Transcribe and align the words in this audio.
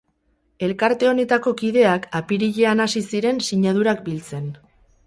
Elkarte 0.67 1.09
honetako 1.09 1.53
kideak 1.61 2.09
apirilean 2.21 2.83
hasi 2.87 3.07
ziren 3.13 3.45
sinadurak 3.51 4.05
biltzen. 4.11 4.53